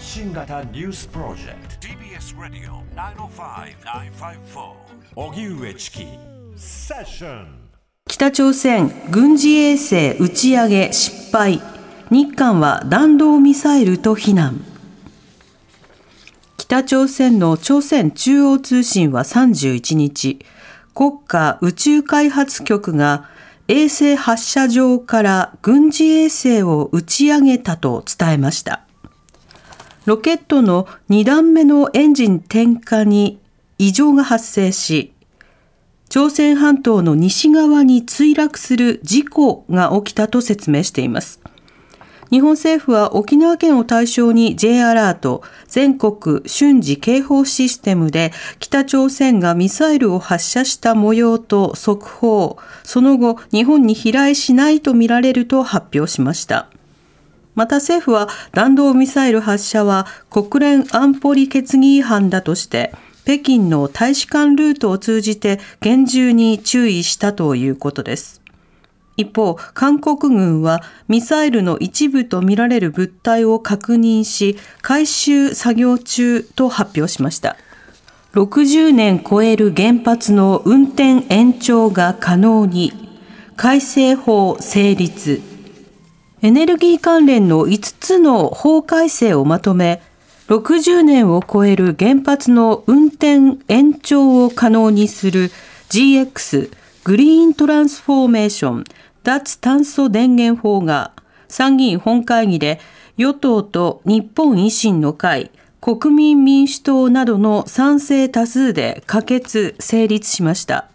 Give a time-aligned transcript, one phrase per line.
[0.00, 1.86] 発信型ニュースプロジェクト。
[1.86, 4.72] TBS ラディオ905-954
[5.14, 6.06] おぎゅうえちき
[6.56, 7.68] セッション
[8.06, 11.60] 北朝鮮軍事衛星打ち上げ失敗。
[12.10, 14.64] 日韓は弾道ミサイルと非難。
[16.56, 20.38] 北朝鮮の朝鮮中央通信は31日
[20.94, 23.28] 国家宇宙開発局が
[23.68, 28.86] 衛星発射場から軍事衛星を打ち上げたと伝えました。
[30.06, 33.38] ロケットの2段目のエンジン点火に
[33.78, 35.12] 異常が発生し、
[36.08, 41.40] 朝鮮半島の西側に墜落する事故が起きたと説明しています。
[42.30, 56.68] 日本政府は沖縄県を対象に J アラート、全国瞬時警報システムで北朝鮮がミサイルを発射した模様と速報、その後日本に飛来しないとみられると発表しました。
[57.60, 62.90] また政府は弾道ミサイル発射は国連安保理決議違反だとして
[63.24, 68.40] 北京の大使館ルートを通じて厳重に注意したということです。
[69.18, 77.58] 一方、韓国軍はミサイルの一部とみられる物体を確認し、回収作業中と発表しました。
[78.32, 82.94] 60年超える原発の運転延長が可能に、
[83.56, 85.49] 改正法成立。
[86.42, 90.00] エネルギー関連の5つの法改正をまとめ、
[90.48, 95.50] 60年を超える原発の運転延長を可能にする
[95.90, 96.72] GX
[97.04, 98.84] グリーントランスフォーメーション
[99.22, 101.12] 脱炭素電源法が
[101.48, 102.80] 参議院本会議で
[103.18, 105.50] 与党と日本維新の会、
[105.82, 110.86] 国民民主党などの賛成多数で可決・成立しました。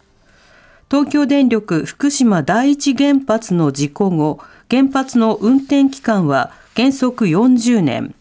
[0.90, 8.14] 東京電力福島第一原発の事故後、原発の運転期間は原則40年、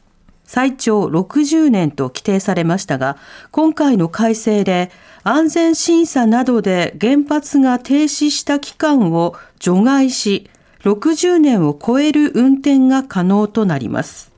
[0.44, 3.18] 最長60年と規定されましたが、
[3.52, 4.92] 今回の改正で
[5.24, 10.50] 安全審査などで原発が停止した期間を除外し、
[10.84, 14.32] 60年を超える運転が可能となります。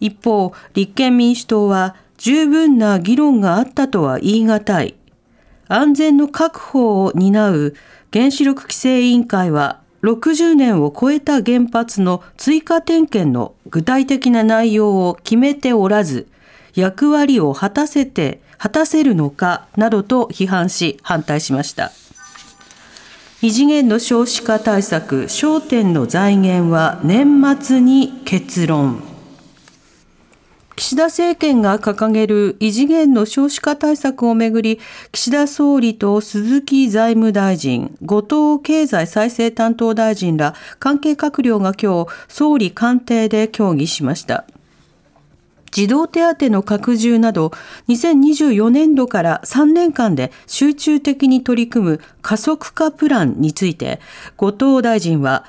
[0.00, 4.94] 一方、立憲民主党は十分な議論があったとは言い難い。
[5.68, 7.74] 安全の確保を担う
[8.10, 16.28] 原子力規制委員会は60年を超えた原発の追加点検の具体的な内容を決めておらず、
[16.74, 21.90] 役割を果たせて果たせるのかなどと批判し反対しました。
[23.40, 29.13] 異次元の少子化対策、焦点の財源は年末に結論。
[30.76, 34.80] 岸田政権が掲げる異次元の少子化対策をめぐり、
[35.12, 44.44] 岸田総理と鈴木財務大臣、後藤経済再生担当大臣ら関係閣僚が今日、総理官邸で協議しました。
[45.70, 47.52] 児童手当の拡充など、
[47.88, 54.00] 2024年度から3年間で集中的に取り組む加速化プランについて、
[54.36, 55.44] 後藤大臣は、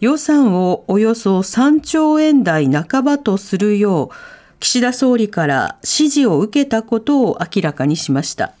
[0.00, 8.52] 予算をおよそ3兆円台半ばとするよう、岸田総理から指示を受けたことを明らかにしました。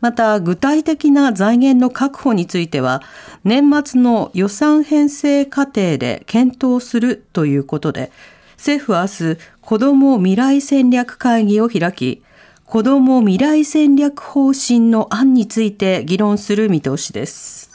[0.00, 3.02] また、具体的な財源の確保については、
[3.42, 8.12] 年末の予算編成過程で検討するということで、
[8.56, 12.22] 政府は明日、子ども未来戦略会議を開き、
[12.64, 17.70] 子ども未来戦略方針の案について議論する見通しです。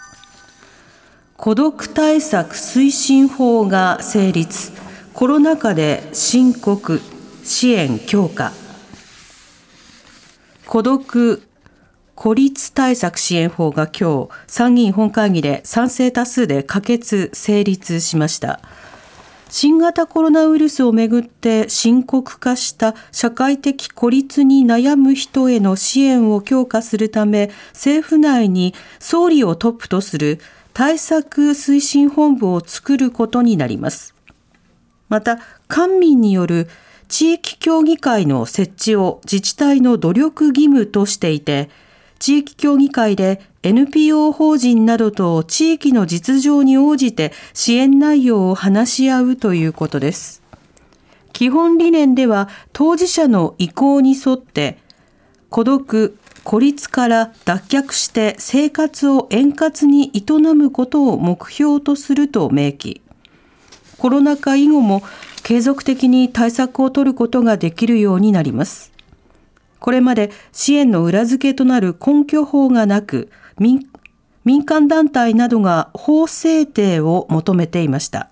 [1.35, 4.71] 孤独対策推進法が成立。
[5.13, 7.01] コロナ禍で深刻
[7.43, 8.51] 支援強化。
[10.65, 11.43] 孤独
[12.15, 18.59] 孤立対策支援法が今日参議院本会議で賛成多数で可決成立しました。
[19.49, 30.39] 新型コロナウイルスをめぐって深刻化した社会的孤立に悩む人への支援を強化するため、政府内に総理をトップとする
[30.73, 34.15] 対策推進本部を作ることになります。
[35.07, 36.67] また、官民による
[37.13, 41.69] 地域協議会の設置を自治体の努力義務としていて、
[42.17, 50.41] 地域協議会で NPO 法人などと地域の実情に応じて支援内容を話し合うということです。
[51.33, 54.79] 基本理念では当事者の意向に沿って
[55.51, 60.23] 孤独、孤立から脱却して生活を円滑に営
[60.55, 63.03] むことを目標とすると明記。
[63.99, 65.03] コロナ禍以後も
[65.43, 68.91] 継続的に対策を取ることができるようになります。
[69.79, 73.85] これまで支援の裏付けとなる根拠法がなく、民
[74.65, 78.29] 間団体などが法制定を求めていました。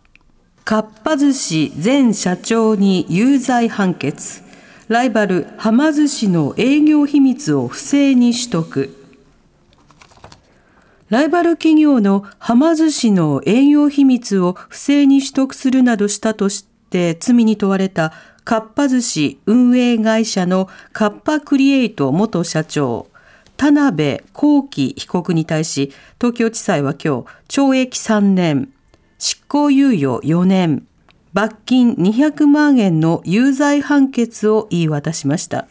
[0.63, 4.43] かっぱ寿司前社長に有罪判決
[4.87, 8.95] ライバルはま寿司の営業秘密を不正に取得
[11.09, 23.07] ライバル企業のはま寿司の営業秘密を不正に取得するなどしたとして罪に問われたかっぱ寿司運営会社のカッパクリエイト元社長
[23.55, 28.73] 田辺幸喜被告に対し東京地裁は今日懲役3年
[29.17, 30.87] 執行猶予4年
[31.33, 35.67] 罰金200万円の有罪判決を言い渡しました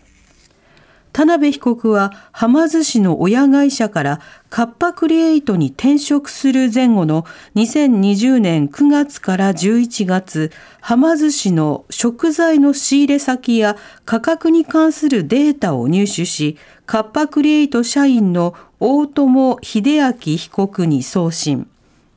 [1.12, 7.24] 田辺被告ははま寿司の親会社からカッパクリエイトに転職する前後の
[7.56, 21.68] 2020年9月から11月、はま寿司の食材の仕入れ先や価格に関するデータを入手し、カッパクリエイト社員の大友秀明被告に送信。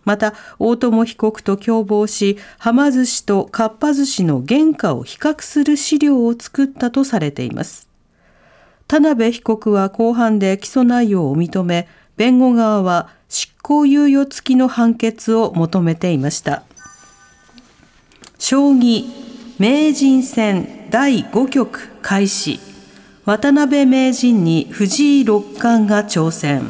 [0.05, 7.92] また、大友被告と共謀し、はま寿司とかっぱ寿司の原価を比較する資料を作ったとされています。
[8.87, 11.87] 田辺被告は公判で起訴内容を認め、
[12.17, 16.63] 弁護側は執行猶予付きの判決を求めていました。
[18.37, 19.05] 将棋
[19.57, 22.59] 名人戦第5局開始。
[23.25, 26.69] 渡辺名人に藤井六冠が挑戦。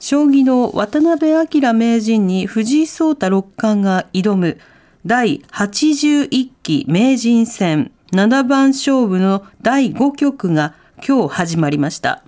[0.00, 4.58] 将棋の渡辺明名人に藤井聡太六冠が挑む
[5.04, 10.74] 第81期名人戦七番勝負の第5局が
[11.06, 12.22] 今日始まりました。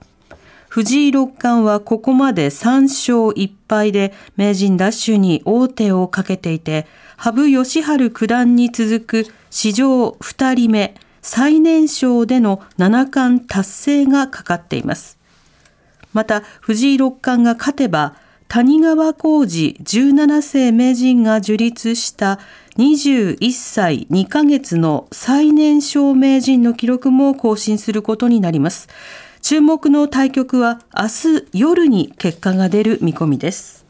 [0.69, 6.87] 藤井六冠はここまで3勝1敗で名人奪取に王手をかけていて、
[7.17, 15.17] 羽生善治九段に続く史上2人目、最年少での七冠達成がかかっています。
[16.13, 18.17] また、藤井六冠が勝てば、
[18.49, 22.41] 谷川浩二17世名人が樹立した
[22.79, 28.89] 21歳2ヶ月の最年少名人の記録も更新することになります。
[29.43, 31.09] 注目の対局は明
[31.41, 33.85] 日夜に結果が出る見込みです。